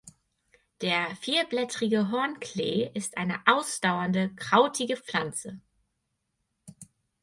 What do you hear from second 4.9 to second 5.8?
Pflanze.